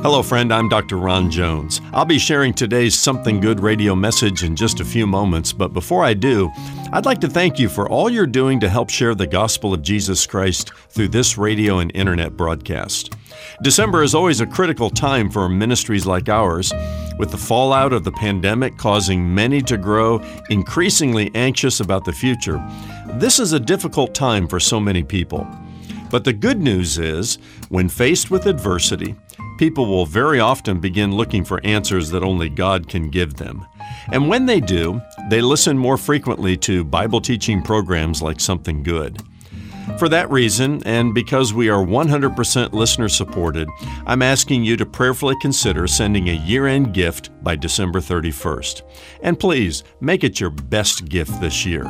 [0.00, 0.54] Hello, friend.
[0.54, 0.96] I'm Dr.
[0.96, 1.80] Ron Jones.
[1.92, 6.04] I'll be sharing today's Something Good radio message in just a few moments, but before
[6.04, 6.52] I do,
[6.92, 9.82] I'd like to thank you for all you're doing to help share the gospel of
[9.82, 13.16] Jesus Christ through this radio and internet broadcast.
[13.60, 16.72] December is always a critical time for ministries like ours,
[17.18, 22.64] with the fallout of the pandemic causing many to grow increasingly anxious about the future.
[23.14, 25.44] This is a difficult time for so many people.
[26.08, 27.36] But the good news is,
[27.68, 29.16] when faced with adversity,
[29.58, 33.66] people will very often begin looking for answers that only God can give them.
[34.12, 39.20] And when they do, they listen more frequently to Bible teaching programs like Something Good.
[39.98, 43.68] For that reason, and because we are 100% listener supported,
[44.06, 48.82] I'm asking you to prayerfully consider sending a year end gift by December 31st.
[49.22, 51.84] And please, make it your best gift this year.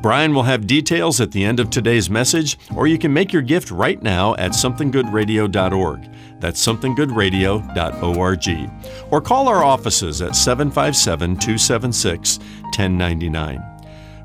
[0.00, 3.42] Brian will have details at the end of today's message, or you can make your
[3.42, 6.08] gift right now at somethinggoodradio.org.
[6.40, 8.70] That's somethinggoodradio.org.
[9.10, 13.64] Or call our offices at 757 276 1099.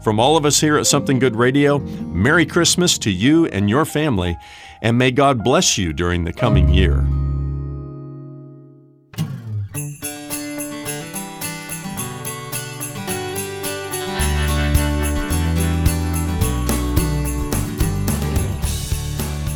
[0.04, 3.86] From all of us here at Something Good Radio, Merry Christmas to you and your
[3.86, 4.38] family,
[4.82, 7.08] and may God bless you during the coming year.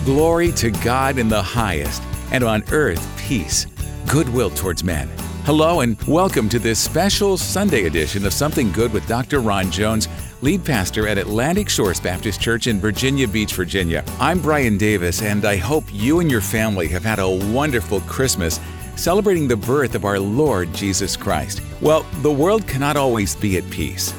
[0.08, 3.66] Glory to God in the highest, and on earth peace,
[4.08, 5.10] goodwill towards men.
[5.44, 9.42] Hello, and welcome to this special Sunday edition of Something Good with Dr.
[9.42, 10.08] Ron Jones,
[10.42, 14.02] lead pastor at Atlantic Shores Baptist Church in Virginia Beach, Virginia.
[14.18, 18.62] I'm Brian Davis, and I hope you and your family have had a wonderful Christmas
[18.96, 21.62] celebrating the birth of our Lord Jesus Christ.
[21.82, 24.14] Well, the world cannot always be at peace,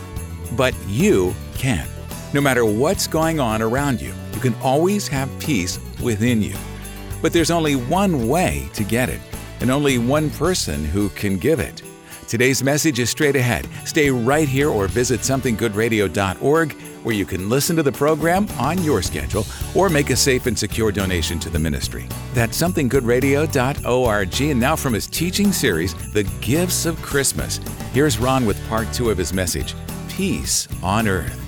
[0.53, 1.89] but you can.
[2.35, 6.55] No matter what's going on around you, you can always have peace within you.
[7.21, 9.21] But there's only one way to get it,
[9.59, 11.83] and only one person who can give it.
[12.29, 13.67] Today's message is straight ahead.
[13.85, 16.73] Stay right here or visit somethinggoodradio.org
[17.03, 19.45] where you can listen to the program on your schedule
[19.75, 22.07] or make a safe and secure donation to the ministry.
[22.33, 24.41] That's somethinggoodradio.org.
[24.41, 27.59] And now from his teaching series, The Gifts of Christmas,
[27.93, 29.75] here's Ron with part two of his message
[30.09, 31.48] Peace on Earth.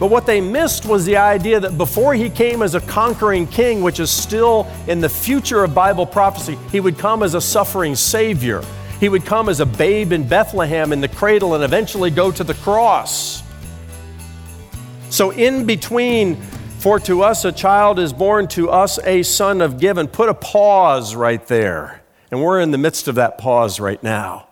[0.00, 3.82] But what they missed was the idea that before he came as a conquering king,
[3.82, 7.94] which is still in the future of Bible prophecy, he would come as a suffering
[7.94, 8.64] Savior.
[8.98, 12.42] He would come as a babe in Bethlehem in the cradle and eventually go to
[12.42, 13.42] the cross.
[15.10, 16.36] So, in between,
[16.78, 20.34] for to us a child is born, to us a son of given, put a
[20.34, 22.02] pause right there.
[22.30, 24.49] And we're in the midst of that pause right now.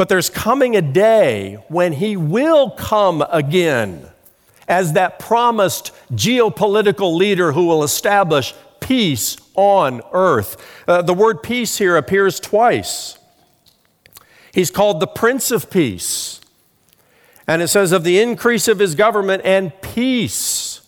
[0.00, 4.08] But there's coming a day when he will come again
[4.66, 10.56] as that promised geopolitical leader who will establish peace on earth.
[10.88, 13.18] Uh, the word peace here appears twice.
[14.54, 16.40] He's called the Prince of Peace.
[17.46, 20.80] And it says, of the increase of his government and peace,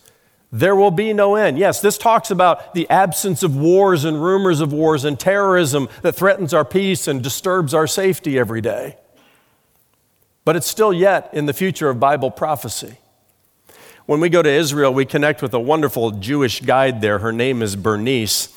[0.51, 1.59] there will be no end.
[1.59, 6.15] Yes, this talks about the absence of wars and rumors of wars and terrorism that
[6.15, 8.97] threatens our peace and disturbs our safety every day
[10.45, 12.97] but it's still yet in the future of Bible prophecy.
[14.05, 17.19] When we go to Israel, we connect with a wonderful Jewish guide there.
[17.19, 18.49] Her name is Bernice.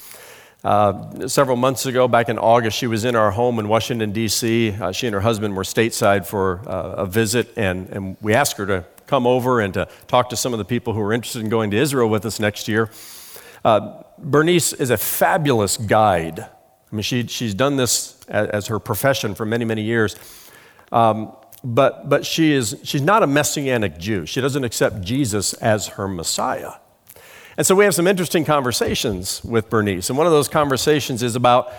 [0.64, 4.72] Uh, several months ago, back in August, she was in our home in Washington, D.C.
[4.72, 8.56] Uh, she and her husband were stateside for uh, a visit, and, and we asked
[8.56, 11.40] her to come over and to talk to some of the people who are interested
[11.42, 12.90] in going to Israel with us next year.
[13.64, 16.40] Uh, Bernice is a fabulous guide.
[16.40, 16.48] I
[16.90, 20.16] mean, she, she's done this as, as her profession for many, many years.
[20.90, 24.24] Um, but, but she is, she's not a messianic Jew.
[24.24, 26.74] She doesn't accept Jesus as her Messiah.
[27.56, 30.08] And so we have some interesting conversations with Bernice.
[30.08, 31.72] And one of those conversations is about,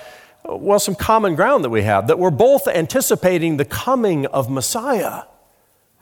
[0.43, 5.23] well, some common ground that we have, that we're both anticipating the coming of Messiah.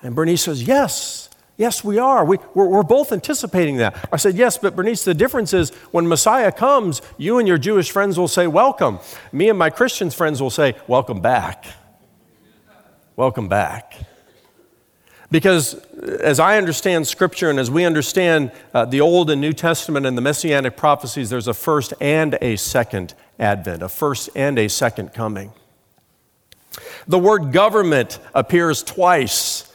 [0.02, 2.26] And Bernice says, Yes, yes, we are.
[2.26, 4.10] We, we're, we're both anticipating that.
[4.12, 7.92] I said, Yes, but Bernice, the difference is when Messiah comes, you and your Jewish
[7.92, 8.98] friends will say, Welcome.
[9.32, 11.66] Me and my Christian friends will say, Welcome back.
[13.18, 13.96] Welcome back.
[15.32, 20.06] Because as I understand Scripture and as we understand uh, the Old and New Testament
[20.06, 24.68] and the Messianic prophecies, there's a first and a second advent, a first and a
[24.68, 25.54] second coming.
[27.08, 29.72] The word government appears twice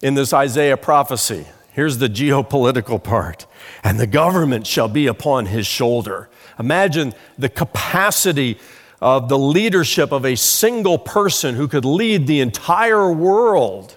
[0.00, 1.46] in this Isaiah prophecy.
[1.72, 3.46] Here's the geopolitical part.
[3.82, 6.28] And the government shall be upon his shoulder.
[6.60, 8.60] Imagine the capacity
[9.00, 13.96] of the leadership of a single person who could lead the entire world.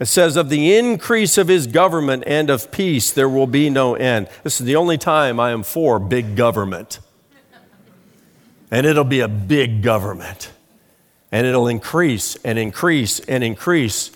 [0.00, 3.94] It says, Of the increase of his government and of peace, there will be no
[3.94, 4.28] end.
[4.42, 6.98] This is the only time I am for big government.
[8.70, 10.50] And it'll be a big government.
[11.30, 14.10] And it'll increase and increase and increase.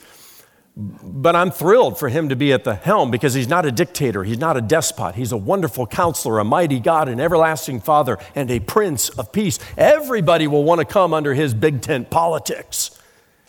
[0.77, 4.25] But I'm thrilled for him to be at the helm because he's not a dictator,
[4.25, 5.15] he's not a despot.
[5.15, 9.59] He's a wonderful counselor, a mighty God, an everlasting Father, and a Prince of Peace.
[9.77, 13.01] Everybody will want to come under his big tent politics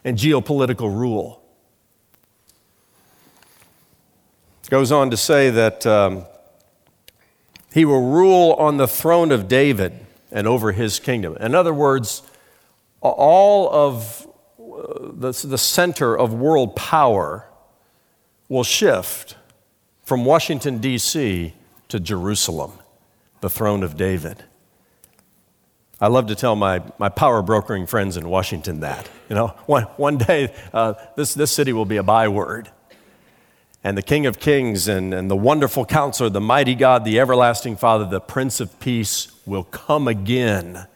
[0.04, 1.42] and geopolitical rule.
[4.69, 6.25] goes on to say that um,
[7.74, 9.94] he will rule on the throne of David
[10.31, 11.38] and over his kingdom.
[11.39, 12.24] In other words,
[13.00, 14.27] all of
[15.13, 17.48] the, the center of world power
[18.50, 19.36] will shift
[20.04, 21.54] from Washington, D.C.
[21.89, 22.74] to Jerusalem,
[23.42, 24.44] the throne of David.
[26.00, 29.10] I love to tell my, my power brokering friends in Washington that.
[29.30, 32.69] You know, one, one day uh, this, this city will be a byword
[33.86, 37.77] and the King of Kings and, and the wonderful counselor, the mighty God, the everlasting
[37.77, 40.88] Father, the Prince of Peace will come again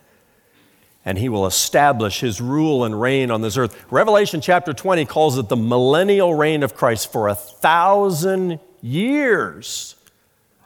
[1.05, 3.85] and he will establish his rule and reign on this earth.
[3.89, 9.95] Revelation chapter 20 calls it the millennial reign of Christ for a thousand years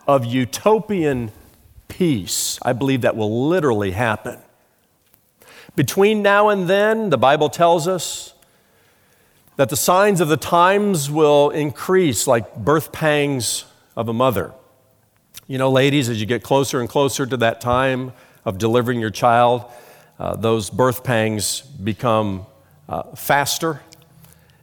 [0.08, 1.32] of utopian
[1.88, 2.60] peace.
[2.64, 4.40] I believe that will literally happen.
[5.76, 8.34] Between now and then, the Bible tells us
[9.56, 13.66] that the signs of the times will increase like birth pangs
[13.96, 14.54] of a mother.
[15.48, 18.14] You know, ladies, as you get closer and closer to that time
[18.46, 19.66] of delivering your child,
[20.20, 22.46] uh, those birth pangs become
[22.88, 23.82] uh, faster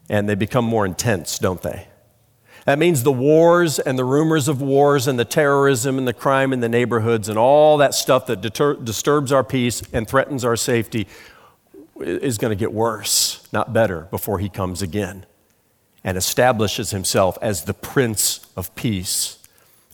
[0.08, 1.86] and they become more intense, don't they?
[2.66, 6.52] That means the wars and the rumors of wars and the terrorism and the crime
[6.52, 10.56] in the neighborhoods and all that stuff that deter- disturbs our peace and threatens our
[10.56, 11.06] safety
[12.00, 15.26] is going to get worse, not better, before he comes again
[16.02, 19.38] and establishes himself as the Prince of Peace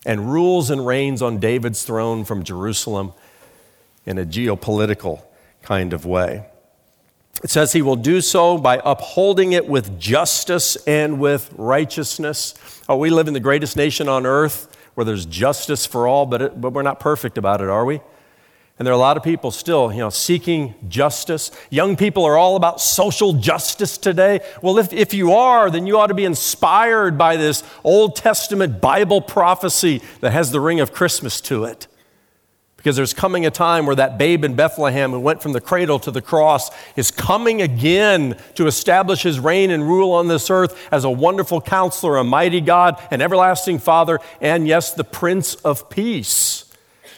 [0.05, 3.13] and rules and reigns on David's throne from Jerusalem
[4.05, 5.23] in a geopolitical
[5.67, 6.47] kind of way.
[7.43, 12.55] It says he will do so by upholding it with justice and with righteousness.
[12.89, 16.41] Oh, we live in the greatest nation on earth where there's justice for all, but,
[16.41, 18.01] it, but we're not perfect about it, are we?
[18.79, 21.51] And there are a lot of people still, you know, seeking justice.
[21.69, 24.41] Young people are all about social justice today.
[24.63, 28.81] Well, if, if you are, then you ought to be inspired by this Old Testament
[28.81, 31.89] Bible prophecy that has the ring of Christmas to it.
[32.87, 35.99] Because there's coming a time where that babe in Bethlehem who went from the cradle
[35.99, 40.87] to the cross is coming again to establish his reign and rule on this earth
[40.93, 45.91] as a wonderful counselor, a mighty God, an everlasting Father, and yes, the Prince of
[45.91, 46.73] Peace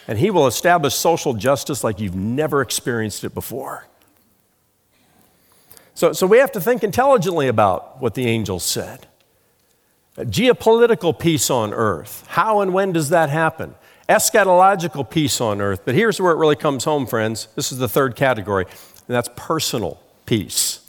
[0.07, 3.85] and He will establish social justice like you've never experienced it before.
[5.93, 9.05] So, so we have to think intelligently about what the angels said.
[10.17, 12.25] Geopolitical peace on earth.
[12.29, 13.75] How and when does that happen?
[14.09, 15.81] Eschatological peace on earth.
[15.85, 17.47] But here's where it really comes home, friends.
[17.55, 20.81] This is the third category, and that's personal peace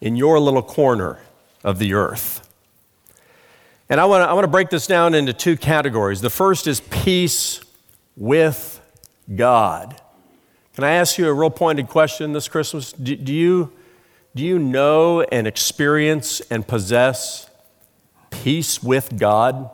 [0.00, 1.20] in your little corner
[1.62, 2.46] of the earth.
[3.88, 6.20] And I want to I want to break this down into two categories.
[6.20, 7.60] The first is peace
[8.16, 8.80] with
[9.34, 10.00] God.
[10.74, 12.92] Can I ask you a real pointed question this Christmas?
[12.92, 13.72] Do, do, you,
[14.34, 17.48] do you know and experience and possess
[18.30, 19.70] peace with God?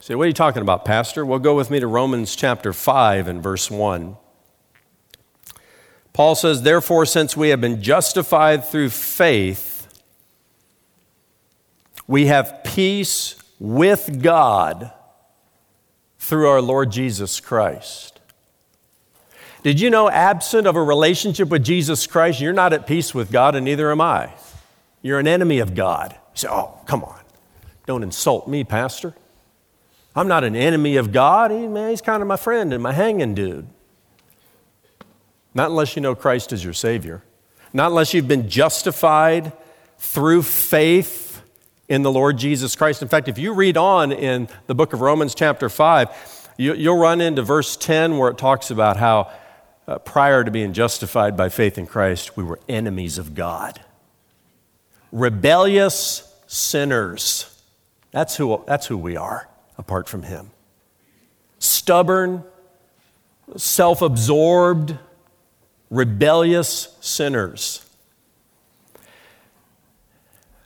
[0.00, 1.24] Say, what are you talking about, Pastor?
[1.24, 4.16] Well, go with me to Romans chapter 5 and verse 1.
[6.12, 10.02] Paul says, Therefore, since we have been justified through faith,
[12.06, 14.90] we have peace with God
[16.18, 18.20] through our Lord Jesus Christ.
[19.62, 23.30] Did you know, absent of a relationship with Jesus Christ, you're not at peace with
[23.30, 24.32] God, and neither am I.
[25.02, 26.12] You're an enemy of God.
[26.12, 27.20] You say, oh, come on.
[27.86, 29.14] Don't insult me, Pastor.
[30.14, 31.50] I'm not an enemy of God.
[31.50, 33.66] He, man, he's kind of my friend and my hanging dude.
[35.54, 37.22] Not unless you know Christ as your Savior.
[37.72, 39.52] Not unless you've been justified
[39.98, 41.42] through faith
[41.88, 43.02] in the Lord Jesus Christ.
[43.02, 46.98] In fact, if you read on in the book of Romans, chapter 5, you, will
[46.98, 49.30] run into verse 10 where it talks about how
[49.86, 53.80] uh, prior to being justified by faith in Christ, we were enemies of God,
[55.10, 57.62] rebellious sinners.
[58.10, 59.48] That's who, that's who we are
[59.80, 60.50] apart from Him.
[61.58, 62.44] Stubborn,
[63.56, 64.96] self absorbed,
[65.90, 67.84] rebellious sinners.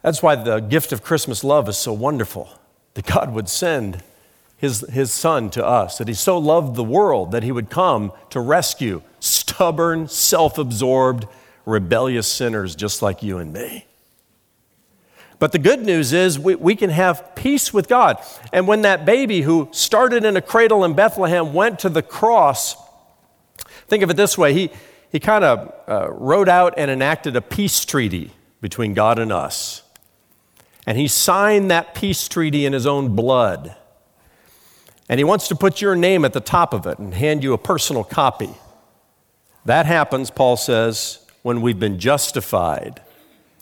[0.03, 2.51] That's why the gift of Christmas love is so wonderful
[2.93, 4.03] that God would send
[4.59, 8.13] his, his son to us, that he so loved the world that he would come
[8.31, 11.27] to rescue stubborn, self absorbed,
[11.65, 13.87] rebellious sinners just like you and me.
[15.39, 18.19] But the good news is we, we can have peace with God.
[18.53, 22.77] And when that baby who started in a cradle in Bethlehem went to the cross,
[23.89, 24.71] think of it this way he,
[25.11, 29.83] he kind of uh, wrote out and enacted a peace treaty between God and us.
[30.87, 33.77] And he signed that peace treaty in his own blood.
[35.09, 37.53] And he wants to put your name at the top of it and hand you
[37.53, 38.51] a personal copy.
[39.65, 43.03] That happens, Paul says, when we've been justified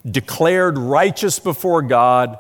[0.09, 2.39] declared righteous before God,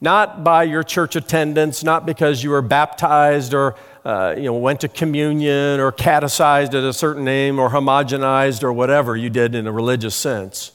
[0.00, 4.80] not by your church attendance, not because you were baptized or uh, you know, went
[4.80, 9.66] to communion or catechized at a certain name or homogenized or whatever you did in
[9.66, 10.72] a religious sense.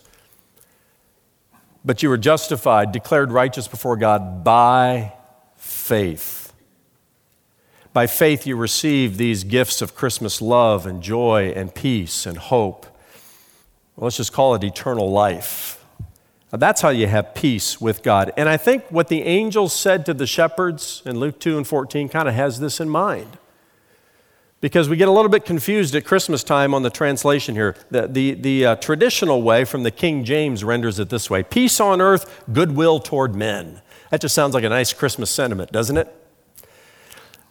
[1.84, 5.13] But you were justified, declared righteous before God by
[5.56, 6.53] faith.
[7.92, 12.86] By faith, you receive these gifts of Christmas love and joy and peace and hope.
[13.96, 15.83] Well, let's just call it eternal life.
[16.60, 18.31] That's how you have peace with God.
[18.38, 22.10] And I think what the angels said to the shepherds in Luke 2 and 14
[22.10, 23.38] kind of has this in mind.
[24.62, 27.75] Because we get a little bit confused at Christmas time on the translation here.
[27.91, 31.79] The, the, the uh, traditional way from the King James renders it this way Peace
[31.79, 33.81] on earth, goodwill toward men.
[34.12, 36.23] That just sounds like a nice Christmas sentiment, doesn't it?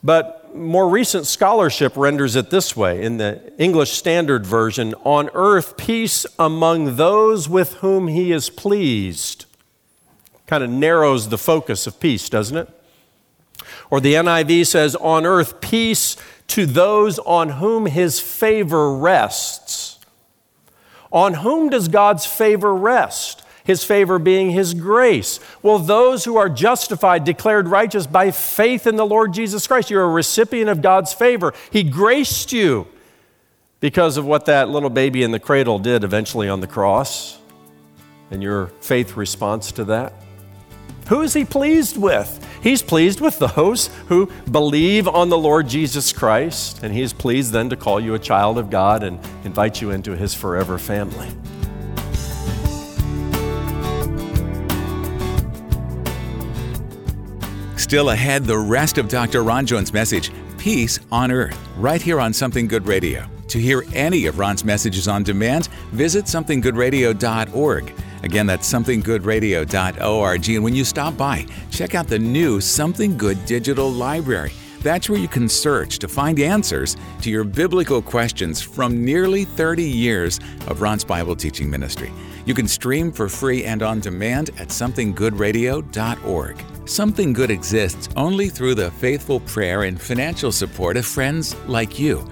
[0.02, 5.76] But more recent scholarship renders it this way in the English Standard Version on earth,
[5.76, 9.46] peace among those with whom he is pleased.
[10.46, 12.68] Kind of narrows the focus of peace, doesn't it?
[13.90, 16.16] Or the NIV says, on earth, peace
[16.48, 19.98] to those on whom his favor rests.
[21.12, 23.41] On whom does God's favor rest?
[23.64, 25.40] His favor being his grace.
[25.62, 30.04] Well, those who are justified, declared righteous by faith in the Lord Jesus Christ, you're
[30.04, 31.54] a recipient of God's favor.
[31.70, 32.86] He graced you
[33.80, 37.38] because of what that little baby in the cradle did eventually on the cross
[38.30, 40.14] and your faith response to that.
[41.08, 42.38] Who is he pleased with?
[42.62, 47.68] He's pleased with those who believe on the Lord Jesus Christ, and he's pleased then
[47.70, 51.28] to call you a child of God and invite you into his forever family.
[57.92, 59.42] Still ahead, the rest of Dr.
[59.44, 63.26] Ron Jones' message, Peace on Earth, right here on Something Good Radio.
[63.48, 67.92] To hear any of Ron's messages on demand, visit somethinggoodradio.org.
[68.22, 70.48] Again, that's somethinggoodradio.org.
[70.48, 74.52] And when you stop by, check out the new Something Good digital library.
[74.82, 79.84] That's where you can search to find answers to your biblical questions from nearly 30
[79.84, 82.12] years of Ron's Bible teaching ministry.
[82.46, 86.64] You can stream for free and on demand at somethinggoodradio.org.
[86.84, 92.28] Something Good exists only through the faithful prayer and financial support of friends like you.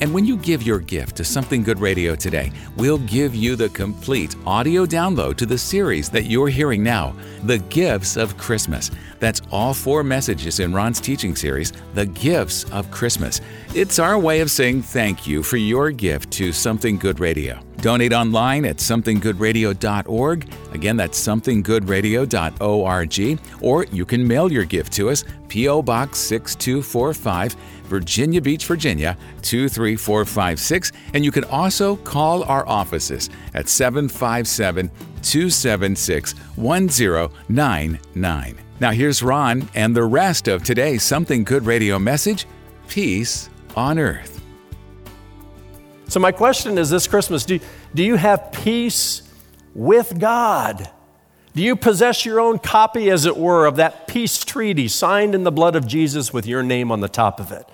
[0.00, 3.68] And when you give your gift to Something Good Radio today, we'll give you the
[3.68, 7.14] complete audio download to the series that you're hearing now,
[7.44, 8.90] The Gifts of Christmas.
[9.18, 13.42] That's all four messages in Ron's teaching series, The Gifts of Christmas.
[13.74, 17.60] It's our way of saying thank you for your gift to Something Good Radio.
[17.76, 20.52] Donate online at somethinggoodradio.org.
[20.72, 23.40] Again, that's somethinggoodradio.org.
[23.62, 25.82] Or you can mail your gift to us, P.O.
[25.82, 27.56] Box 6245,
[27.90, 30.92] Virginia Beach, Virginia 23456.
[31.12, 34.90] And you can also call our offices at 757
[35.22, 38.58] 276 1099.
[38.78, 42.46] Now, here's Ron and the rest of today's Something Good Radio message
[42.88, 44.42] Peace on Earth.
[46.08, 47.60] So, my question is this Christmas do,
[47.94, 49.20] do you have peace
[49.74, 50.88] with God?
[51.54, 55.42] Do you possess your own copy, as it were, of that peace treaty signed in
[55.42, 57.68] the blood of Jesus with your name on the top of it?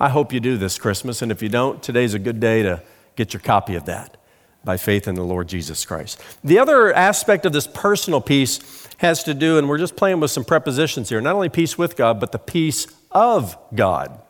[0.00, 2.82] I hope you do this Christmas, and if you don't, today's a good day to
[3.14, 4.16] get your copy of that
[4.64, 6.20] by faith in the Lord Jesus Christ.
[6.42, 10.32] The other aspect of this personal peace has to do, and we're just playing with
[10.32, 14.20] some prepositions here, not only peace with God, but the peace of God.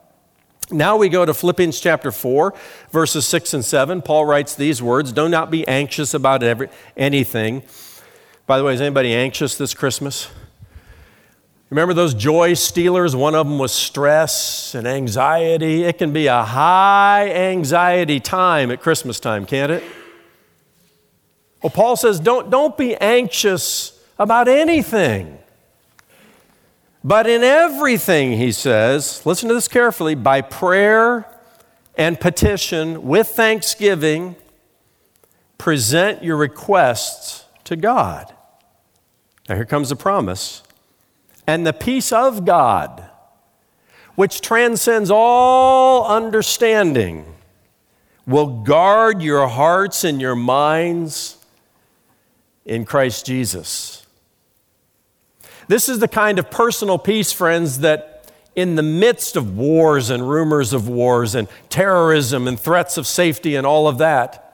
[0.70, 2.54] Now we go to Philippians chapter 4,
[2.90, 4.02] verses 6 and 7.
[4.02, 7.62] Paul writes these words Do not be anxious about every, anything.
[8.52, 10.28] By the way, is anybody anxious this Christmas?
[11.70, 13.16] Remember those joy stealers?
[13.16, 15.84] One of them was stress and anxiety.
[15.84, 19.82] It can be a high anxiety time at Christmas time, can't it?
[21.62, 25.38] Well, Paul says, don't, don't be anxious about anything.
[27.02, 31.26] But in everything, he says, listen to this carefully, by prayer
[31.96, 34.36] and petition with thanksgiving,
[35.56, 38.34] present your requests to God.
[39.48, 40.62] Now, here comes the promise.
[41.46, 43.04] And the peace of God,
[44.14, 47.24] which transcends all understanding,
[48.26, 51.36] will guard your hearts and your minds
[52.64, 54.06] in Christ Jesus.
[55.66, 60.28] This is the kind of personal peace, friends, that in the midst of wars and
[60.28, 64.51] rumors of wars and terrorism and threats of safety and all of that,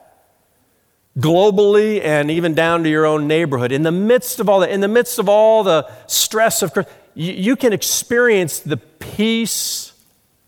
[1.19, 4.81] globally and even down to your own neighborhood, in the midst of all that, in
[4.81, 9.93] the midst of all the stress of, you, can experience the peace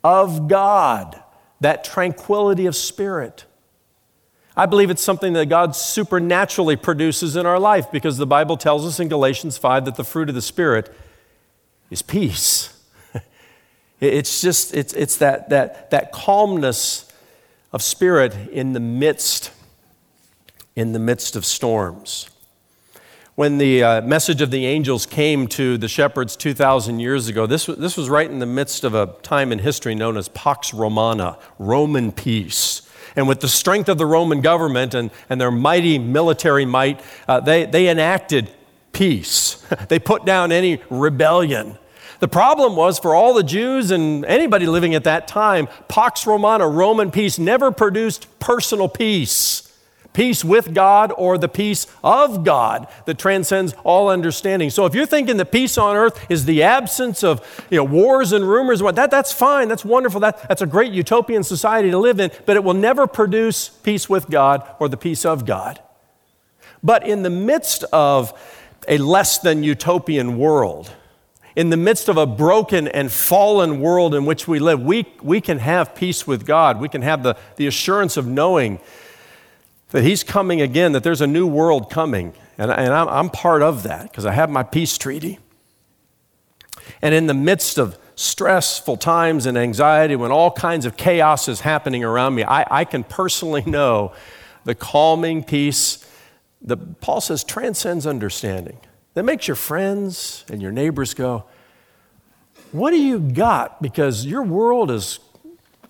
[0.04, 1.20] of God,
[1.60, 3.44] that tranquility of spirit.
[4.56, 8.86] I believe it's something that God supernaturally produces in our life because the Bible tells
[8.86, 10.92] us in Galatians 5 that the fruit of the Spirit
[11.90, 12.76] is peace.
[14.00, 17.10] it's just, it's, it's that, that, that calmness
[17.72, 19.52] of spirit in the midst,
[20.80, 22.30] in the midst of storms.
[23.34, 27.66] When the uh, message of the angels came to the shepherds 2,000 years ago, this,
[27.66, 31.38] this was right in the midst of a time in history known as Pax Romana,
[31.58, 32.88] Roman peace.
[33.14, 37.40] And with the strength of the Roman government and, and their mighty military might, uh,
[37.40, 38.50] they, they enacted
[38.92, 39.62] peace.
[39.88, 41.76] they put down any rebellion.
[42.20, 46.66] The problem was for all the Jews and anybody living at that time, Pax Romana,
[46.66, 49.69] Roman peace, never produced personal peace
[50.12, 54.70] peace with God or the peace of God that transcends all understanding.
[54.70, 58.32] So if you're thinking the peace on earth is the absence of you know, wars
[58.32, 62.20] and rumors, that, that's fine, that's wonderful, that, that's a great utopian society to live
[62.20, 65.80] in, but it will never produce peace with God or the peace of God.
[66.82, 68.38] But in the midst of
[68.88, 70.92] a less than utopian world,
[71.56, 75.40] in the midst of a broken and fallen world in which we live, we, we
[75.40, 76.80] can have peace with God.
[76.80, 78.80] We can have the, the assurance of knowing
[79.90, 82.34] that He's coming again, that there's a new world coming.
[82.58, 85.38] And, and I'm, I'm part of that because I have my peace treaty.
[87.02, 91.60] And in the midst of stressful times and anxiety, when all kinds of chaos is
[91.60, 94.12] happening around me, I, I can personally know
[94.64, 96.06] the calming peace
[96.62, 98.78] that Paul says transcends understanding.
[99.14, 101.44] That makes your friends and your neighbors go,
[102.72, 103.80] What do you got?
[103.80, 105.18] Because your world is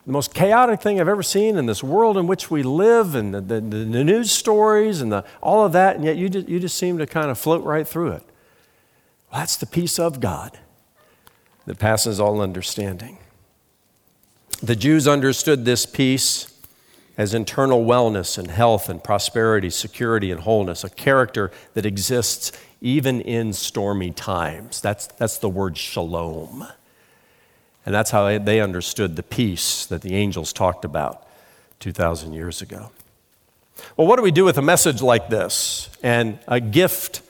[0.06, 3.34] the most chaotic thing I've ever seen in this world in which we live and
[3.34, 6.58] the, the, the news stories and the, all of that, and yet you just, you
[6.58, 8.22] just seem to kind of float right through it.
[9.30, 10.58] Well, that's the peace of God
[11.66, 13.18] that passes all understanding.
[14.62, 16.52] The Jews understood this peace
[17.16, 23.20] as internal wellness and health and prosperity, security and wholeness, a character that exists even
[23.20, 24.80] in stormy times.
[24.80, 26.66] That's, that's the word shalom.
[27.86, 31.26] And that's how they understood the peace that the angels talked about
[31.80, 32.90] 2,000 years ago.
[33.96, 37.22] Well, what do we do with a message like this and a gift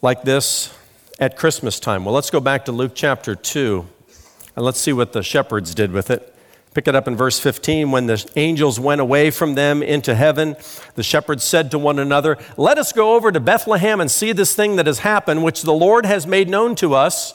[0.00, 0.74] like this
[1.20, 2.04] at Christmas time?
[2.04, 3.86] Well, let's go back to Luke chapter 2
[4.56, 6.28] and let's see what the shepherds did with it.
[6.74, 7.90] Pick it up in verse 15.
[7.90, 10.56] When the angels went away from them into heaven,
[10.94, 14.54] the shepherds said to one another, Let us go over to Bethlehem and see this
[14.54, 17.34] thing that has happened, which the Lord has made known to us.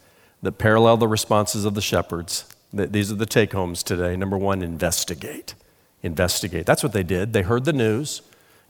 [0.41, 2.45] that parallel the responses of the shepherds.
[2.73, 4.15] These are the take homes today.
[4.15, 5.55] Number one, investigate.
[6.03, 6.65] Investigate.
[6.65, 7.33] That's what they did.
[7.33, 8.21] They heard the news,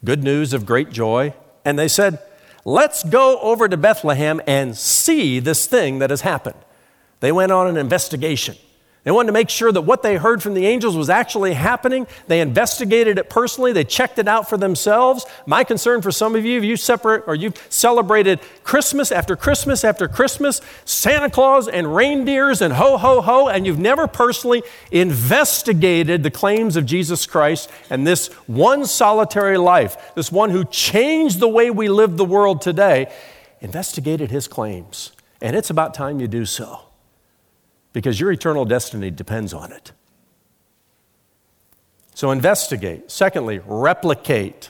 [0.03, 2.19] good news of great joy, and they said,
[2.63, 6.57] Let's go over to Bethlehem and see this thing that has happened.
[7.19, 8.55] They went on an investigation.
[9.03, 12.05] They wanted to make sure that what they heard from the angels was actually happening.
[12.27, 13.73] They investigated it personally.
[13.73, 15.25] They checked it out for themselves.
[15.47, 19.83] My concern for some of you, if you separate or you've celebrated Christmas after Christmas
[19.83, 24.61] after Christmas, Santa Claus and reindeers and ho ho ho, and you've never personally
[24.91, 31.39] investigated the claims of Jesus Christ and this one solitary life, this one who changed
[31.39, 33.11] the way we live the world today,
[33.61, 35.11] investigated his claims.
[35.41, 36.90] And it's about time you do so
[37.93, 39.91] because your eternal destiny depends on it.
[42.13, 43.09] So investigate.
[43.09, 44.69] Secondly, replicate.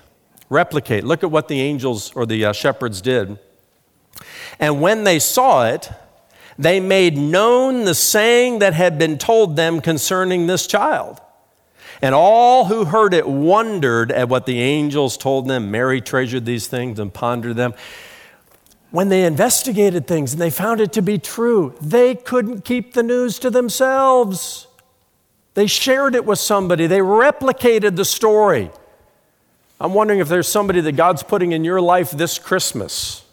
[0.49, 1.03] Replicate.
[1.03, 3.39] Look at what the angels or the uh, shepherds did.
[4.59, 5.89] And when they saw it,
[6.57, 11.19] they made known the saying that had been told them concerning this child.
[12.01, 15.71] And all who heard it wondered at what the angels told them.
[15.71, 17.73] Mary treasured these things and pondered them
[18.91, 23.03] when they investigated things and they found it to be true, they couldn't keep the
[23.03, 24.67] news to themselves.
[25.53, 28.69] They shared it with somebody, they replicated the story.
[29.79, 33.23] I'm wondering if there's somebody that God's putting in your life this Christmas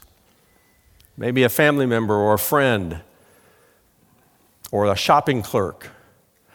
[1.18, 3.00] maybe a family member or a friend
[4.70, 5.90] or a shopping clerk,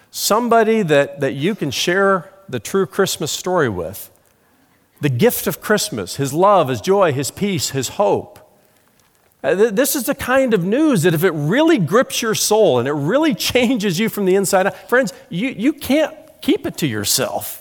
[0.10, 4.10] somebody that, that you can share the true Christmas story with.
[5.02, 8.40] The gift of Christmas, his love, his joy, his peace, his hope.
[9.44, 12.88] Uh, this is the kind of news that if it really grips your soul and
[12.88, 16.88] it really changes you from the inside out, friends, you, you can't keep it to
[16.88, 17.60] yourself.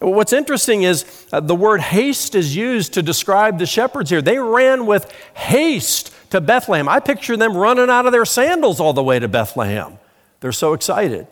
[0.00, 4.22] What's interesting is uh, the word haste is used to describe the shepherds here.
[4.22, 6.88] They ran with haste to Bethlehem.
[6.88, 9.98] I picture them running out of their sandals all the way to Bethlehem.
[10.40, 11.26] They're so excited.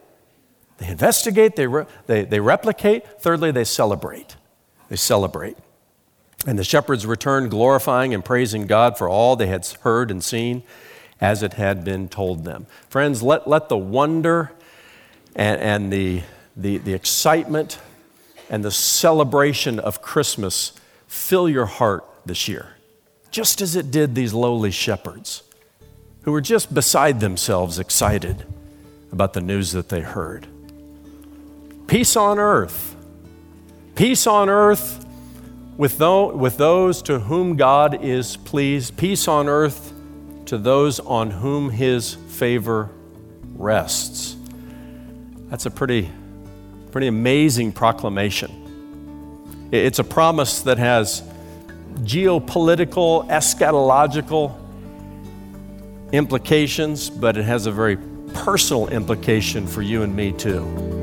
[0.78, 3.06] They investigate, they, re- they, they replicate.
[3.20, 4.36] Thirdly, they celebrate.
[4.90, 5.56] They celebrate.
[6.46, 10.62] And the shepherds returned, glorifying and praising God for all they had heard and seen
[11.20, 12.66] as it had been told them.
[12.88, 14.52] Friends, let, let the wonder
[15.34, 16.22] and, and the,
[16.56, 17.80] the, the excitement
[18.48, 20.72] and the celebration of Christmas
[21.08, 22.76] fill your heart this year,
[23.30, 25.42] just as it did these lowly shepherds
[26.22, 28.46] who were just beside themselves excited
[29.10, 30.46] about the news that they heard.
[31.86, 32.94] Peace on earth.
[33.96, 35.04] Peace on earth
[35.78, 38.98] with, those to whom God is pleased.
[38.98, 39.94] Peace on earth
[40.44, 42.90] to those on whom his favor
[43.54, 44.36] rests.
[45.48, 46.10] That's a pretty
[46.90, 49.68] Pretty amazing proclamation.
[49.70, 51.22] It's a promise that has
[51.96, 54.54] geopolitical, eschatological
[56.12, 57.98] implications, but it has a very
[58.32, 60.97] personal implication for you and me, too.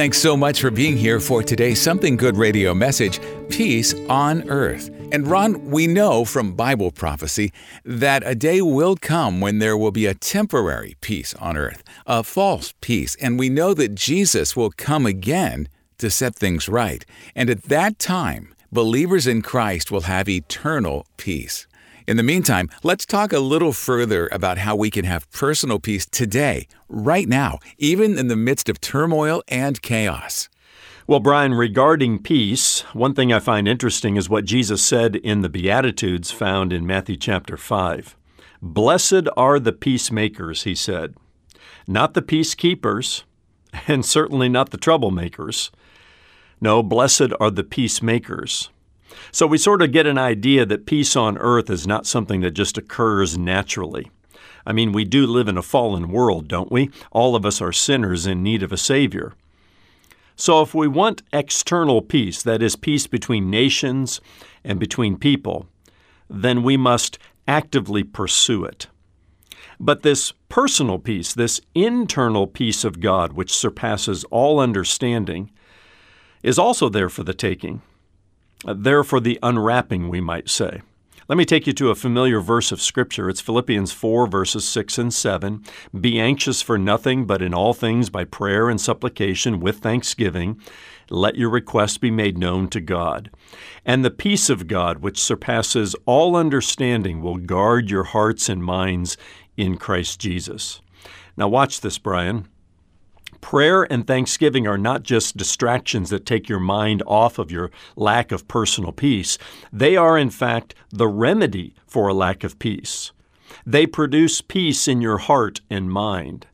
[0.00, 4.88] Thanks so much for being here for today's Something Good radio message Peace on Earth.
[5.12, 7.52] And Ron, we know from Bible prophecy
[7.84, 12.22] that a day will come when there will be a temporary peace on earth, a
[12.22, 17.04] false peace, and we know that Jesus will come again to set things right.
[17.34, 21.66] And at that time, believers in Christ will have eternal peace.
[22.06, 26.06] In the meantime, let's talk a little further about how we can have personal peace
[26.06, 30.48] today, right now, even in the midst of turmoil and chaos.
[31.06, 35.48] Well, Brian, regarding peace, one thing I find interesting is what Jesus said in the
[35.48, 38.16] Beatitudes found in Matthew chapter 5.
[38.62, 41.14] Blessed are the peacemakers, he said.
[41.86, 43.24] Not the peacekeepers,
[43.88, 45.70] and certainly not the troublemakers.
[46.60, 48.70] No, blessed are the peacemakers.
[49.32, 52.52] So we sort of get an idea that peace on earth is not something that
[52.52, 54.10] just occurs naturally.
[54.66, 56.90] I mean, we do live in a fallen world, don't we?
[57.10, 59.32] All of us are sinners in need of a Savior.
[60.36, 64.20] So, if we want external peace, that is, peace between nations
[64.64, 65.66] and between people,
[66.30, 68.86] then we must actively pursue it.
[69.78, 75.50] But this personal peace, this internal peace of God, which surpasses all understanding,
[76.42, 77.82] is also there for the taking,
[78.64, 80.82] Uh, there for the unwrapping, we might say.
[81.28, 83.30] Let me take you to a familiar verse of Scripture.
[83.30, 85.64] It's Philippians 4, verses 6 and 7.
[85.98, 90.60] Be anxious for nothing, but in all things by prayer and supplication with thanksgiving,
[91.08, 93.30] let your requests be made known to God.
[93.86, 99.16] And the peace of God, which surpasses all understanding, will guard your hearts and minds
[99.56, 100.80] in Christ Jesus.
[101.36, 102.48] Now, watch this, Brian.
[103.40, 108.32] Prayer and thanksgiving are not just distractions that take your mind off of your lack
[108.32, 109.38] of personal peace.
[109.72, 113.12] They are, in fact, the remedy for a lack of peace.
[113.66, 116.46] They produce peace in your heart and mind.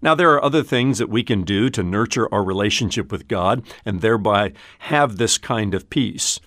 [0.00, 3.62] Now, there are other things that we can do to nurture our relationship with God
[3.84, 6.38] and thereby have this kind of peace.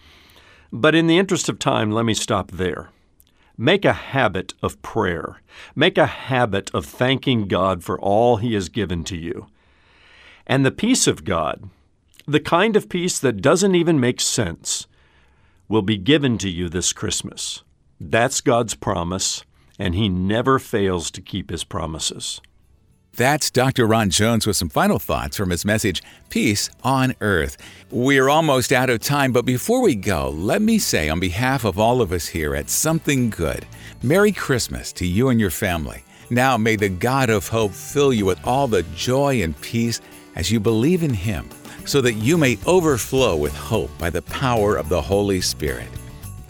[0.71, 2.91] But in the interest of time, let me stop there.
[3.57, 5.41] Make a habit of prayer.
[5.75, 9.47] Make a habit of thanking God for all He has given to you.
[10.47, 11.69] And the peace of God,
[12.27, 14.88] the kind of peace that doesn't even make sense,
[15.67, 17.63] will be given to you this Christmas.
[17.99, 19.43] That's God's promise,
[19.80, 22.41] and He never fails to keep His promises.
[23.13, 23.86] That's Dr.
[23.88, 27.58] Ron Jones with some final thoughts from his message, Peace on Earth.
[27.89, 31.77] We're almost out of time, but before we go, let me say on behalf of
[31.77, 33.65] all of us here at Something Good,
[34.01, 36.06] Merry Christmas to you and your family.
[36.30, 39.99] Now may the God of hope fill you with all the joy and peace
[40.35, 41.49] as you believe in Him,
[41.85, 45.87] so that you may overflow with hope by the power of the Holy Spirit.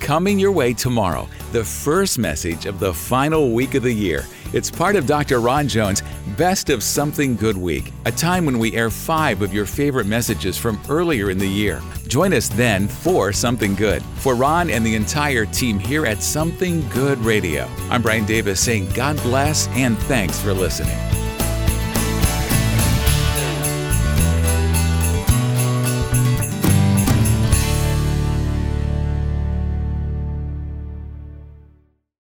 [0.02, 4.26] Coming your way tomorrow, the first message of the final week of the year.
[4.52, 5.40] It's part of Dr.
[5.40, 6.02] Ron Jones'
[6.36, 10.58] Best of Something Good Week, a time when we air five of your favorite messages
[10.58, 11.82] from earlier in the year.
[12.08, 14.02] Join us then for Something Good.
[14.18, 18.90] For Ron and the entire team here at Something Good Radio, I'm Brian Davis saying
[18.94, 21.21] God bless and thanks for listening.